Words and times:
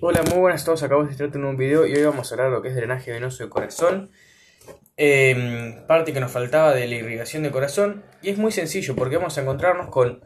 Hola, 0.00 0.22
muy 0.30 0.38
buenas 0.38 0.62
a 0.62 0.66
todos, 0.66 0.84
acabo 0.84 1.02
de 1.02 1.16
tratar 1.16 1.38
en 1.38 1.44
un 1.44 1.56
video 1.56 1.84
y 1.84 1.92
hoy 1.92 2.04
vamos 2.04 2.30
a 2.30 2.34
hablar 2.34 2.50
de 2.50 2.56
lo 2.56 2.62
que 2.62 2.68
es 2.68 2.76
drenaje 2.76 3.10
venoso 3.10 3.42
de 3.42 3.50
corazón. 3.50 4.12
Em, 4.96 5.84
parte 5.88 6.12
que 6.12 6.20
nos 6.20 6.30
faltaba 6.30 6.72
de 6.72 6.86
la 6.86 6.94
irrigación 6.94 7.42
de 7.42 7.50
corazón. 7.50 8.04
Y 8.22 8.30
es 8.30 8.38
muy 8.38 8.52
sencillo 8.52 8.94
porque 8.94 9.16
vamos 9.16 9.36
a 9.36 9.40
encontrarnos 9.40 9.88
con 9.88 10.22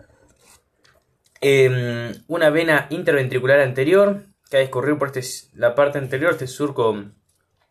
em, 1.40 2.12
una 2.26 2.50
vena 2.50 2.86
interventricular 2.90 3.60
anterior 3.60 4.26
que 4.50 4.58
ha 4.58 4.60
discurrido 4.60 4.98
por 4.98 5.16
este, 5.16 5.48
la 5.54 5.74
parte 5.74 5.96
anterior, 5.96 6.32
este 6.32 6.48
surco 6.48 7.06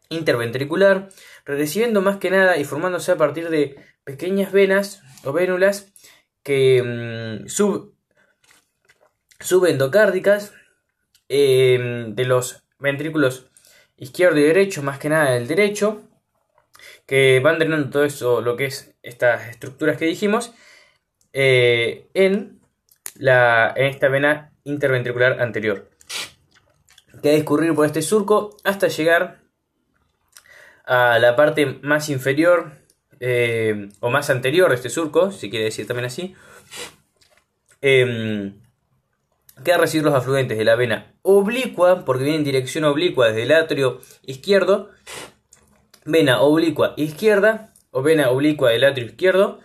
interventricular, 0.10 1.10
recibiendo 1.46 2.02
más 2.02 2.18
que 2.18 2.32
nada 2.32 2.58
y 2.58 2.64
formándose 2.64 3.12
a 3.12 3.18
partir 3.18 3.50
de 3.50 3.76
pequeñas 4.06 4.52
venas 4.52 5.04
o 5.24 5.34
vénulas 5.34 5.94
que 6.42 6.80
em, 6.80 7.48
sub, 7.48 7.94
subendocárdicas 9.40 10.54
Em, 11.34 12.14
de 12.14 12.26
los 12.26 12.62
ventrículos 12.78 13.46
izquierdo 13.96 14.38
y 14.38 14.44
derecho, 14.44 14.84
más 14.84 15.00
que 15.00 15.08
nada 15.08 15.32
del 15.32 15.48
derecho, 15.48 16.02
que 17.06 17.40
van 17.40 17.58
drenando 17.58 17.90
todo 17.90 18.04
eso, 18.04 18.42
lo 18.42 18.58
que 18.58 18.66
es 18.66 18.94
estas 19.02 19.48
estructuras 19.48 19.96
que 19.96 20.04
dijimos, 20.04 20.54
eh, 21.32 22.10
en, 22.14 22.60
la, 23.16 23.74
en 23.78 23.86
esta 23.86 24.10
vena 24.10 24.52
interventricular 24.66 25.40
anterior, 25.40 25.90
que 27.24 27.32
discurrir 27.32 27.74
por 27.76 27.86
este 27.86 28.02
surco 28.02 28.58
hasta 28.66 28.90
llegar 28.90 29.40
a 30.84 31.18
la 31.18 31.38
parte 31.38 31.80
más 31.82 32.10
inferior 32.10 32.74
eh, 33.22 33.88
o 34.02 34.10
más 34.10 34.30
anterior 34.30 34.68
de 34.68 34.76
este 34.76 34.90
surco, 34.90 35.32
si 35.32 35.50
quiere 35.50 35.64
decir 35.64 35.88
también 35.88 36.08
así, 36.08 36.36
em, 37.80 38.60
que 39.64 39.78
recibir 39.78 40.06
los 40.06 40.14
afluentes 40.14 40.58
de 40.58 40.66
la 40.66 40.76
vena 40.76 41.14
oblicua, 41.22 42.06
porque 42.06 42.24
viene 42.24 42.40
en 42.40 42.44
dirección 42.44 42.84
oblicua 42.84 43.28
desde 43.28 43.44
el 43.44 43.52
atrio 43.52 44.00
izquierdo, 44.24 44.90
vena 46.06 46.42
oblicua 46.42 46.94
izquierda 46.98 47.74
o 47.92 48.02
vena 48.02 48.30
oblicua 48.30 48.72
del 48.72 48.84
atrio 48.84 49.06
izquierdo, 49.06 49.60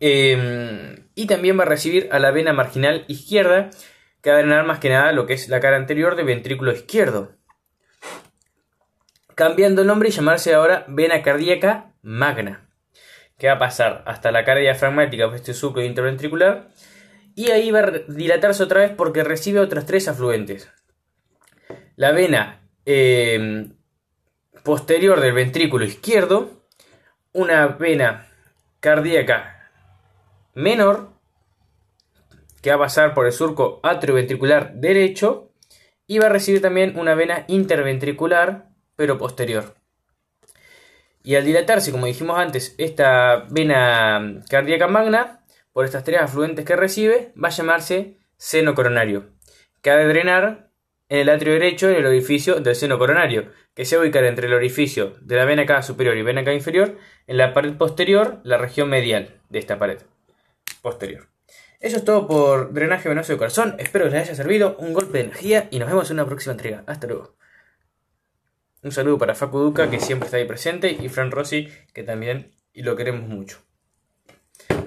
em, 0.00 1.08
y 1.14 1.26
también 1.26 1.58
va 1.58 1.62
a 1.62 1.66
recibir 1.66 2.08
a 2.12 2.18
la 2.18 2.30
vena 2.30 2.52
marginal 2.52 3.04
izquierda, 3.08 3.70
que 4.22 4.30
va 4.30 4.36
a 4.36 4.38
drenar 4.40 4.64
más 4.64 4.78
que 4.78 4.88
nada 4.88 5.12
lo 5.12 5.26
que 5.26 5.34
es 5.34 5.48
la 5.48 5.60
cara 5.60 5.76
anterior 5.76 6.16
del 6.16 6.26
ventrículo 6.26 6.72
izquierdo. 6.72 7.32
Cambiando 9.34 9.82
el 9.82 9.88
nombre 9.88 10.08
y 10.08 10.12
llamarse 10.12 10.54
ahora 10.54 10.84
vena 10.88 11.22
cardíaca 11.22 11.92
magna, 12.02 12.68
que 13.38 13.48
va 13.48 13.54
a 13.54 13.58
pasar 13.58 14.02
hasta 14.06 14.30
la 14.30 14.44
cara 14.44 14.60
diafragmática, 14.60 15.28
pues 15.28 15.40
este 15.40 15.54
surco 15.54 15.80
interventricular, 15.80 16.68
y 17.34 17.50
ahí 17.50 17.70
va 17.70 17.80
a 17.80 17.90
dilatarse 18.08 18.62
otra 18.62 18.80
vez 18.80 18.92
porque 18.96 19.24
recibe 19.24 19.60
otros 19.60 19.86
tres 19.86 20.08
afluentes. 20.08 20.70
La 21.96 22.12
vena 22.12 22.62
em, 22.84 23.74
posterior 24.62 25.20
del 25.20 25.32
ventrículo 25.32 25.84
izquierdo, 25.84 26.66
una 27.32 27.66
vena 27.68 28.28
cardíaca 28.80 29.70
menor 30.54 31.12
que 32.60 32.70
va 32.70 32.76
a 32.76 32.80
pasar 32.80 33.14
por 33.14 33.26
el 33.26 33.32
surco 33.32 33.80
atrioventricular 33.82 34.74
derecho 34.74 35.52
y 36.06 36.18
va 36.18 36.26
a 36.26 36.30
recibir 36.30 36.60
también 36.60 36.98
una 36.98 37.14
vena 37.14 37.44
interventricular 37.48 38.68
pero 38.96 39.18
posterior. 39.18 39.74
Y 41.24 41.36
al 41.36 41.44
dilatarse, 41.44 41.92
como 41.92 42.06
dijimos 42.06 42.38
antes, 42.38 42.74
esta 42.78 43.46
vena 43.50 44.42
cardíaca 44.48 44.88
magna 44.88 45.41
por 45.72 45.84
estas 45.84 46.04
tres 46.04 46.20
afluentes 46.20 46.64
que 46.64 46.76
recibe, 46.76 47.32
va 47.42 47.48
a 47.48 47.52
llamarse 47.52 48.18
seno 48.36 48.74
coronario, 48.74 49.30
que 49.80 49.90
ha 49.90 49.96
de 49.96 50.06
drenar 50.06 50.70
en 51.08 51.18
el 51.18 51.28
atrio 51.28 51.52
derecho 51.52 51.90
en 51.90 51.96
el 51.96 52.06
orificio 52.06 52.60
del 52.60 52.74
seno 52.74 52.98
coronario, 52.98 53.50
que 53.74 53.84
se 53.84 53.98
ubica 53.98 54.26
entre 54.26 54.46
el 54.46 54.54
orificio 54.54 55.16
de 55.20 55.36
la 55.36 55.44
vena 55.44 55.66
cava 55.66 55.82
superior 55.82 56.16
y 56.16 56.22
vena 56.22 56.44
cava 56.44 56.54
inferior, 56.54 56.96
en 57.26 57.36
la 57.36 57.52
pared 57.52 57.74
posterior, 57.76 58.40
la 58.44 58.58
región 58.58 58.88
medial 58.88 59.40
de 59.48 59.58
esta 59.58 59.78
pared 59.78 59.98
posterior. 60.80 61.28
Eso 61.80 61.96
es 61.96 62.04
todo 62.04 62.28
por 62.28 62.72
drenaje 62.72 63.08
venoso 63.08 63.32
de 63.32 63.38
corazón. 63.38 63.74
Espero 63.78 64.04
que 64.04 64.12
les 64.12 64.22
haya 64.22 64.36
servido. 64.36 64.76
Un 64.78 64.94
golpe 64.94 65.18
de 65.18 65.24
energía 65.24 65.66
y 65.72 65.80
nos 65.80 65.88
vemos 65.88 66.08
en 66.10 66.14
una 66.14 66.26
próxima 66.26 66.52
entrega. 66.52 66.84
Hasta 66.86 67.08
luego. 67.08 67.34
Un 68.84 68.92
saludo 68.92 69.18
para 69.18 69.34
Facu 69.34 69.58
Duca, 69.58 69.90
que 69.90 69.98
siempre 69.98 70.26
está 70.26 70.36
ahí 70.36 70.44
presente, 70.44 70.90
y 70.90 71.08
Fran 71.08 71.32
Rossi, 71.32 71.68
que 71.92 72.04
también 72.04 72.52
y 72.72 72.82
lo 72.82 72.94
queremos 72.94 73.28
mucho. 73.28 73.58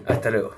Hasta 0.05 0.31
luego. 0.31 0.55